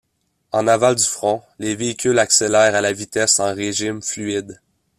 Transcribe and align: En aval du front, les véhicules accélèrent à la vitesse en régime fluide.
En 0.51 0.67
aval 0.67 0.95
du 0.95 1.03
front, 1.03 1.43
les 1.59 1.75
véhicules 1.75 2.17
accélèrent 2.17 2.73
à 2.73 2.81
la 2.81 2.91
vitesse 2.91 3.39
en 3.39 3.53
régime 3.53 4.01
fluide. 4.01 4.59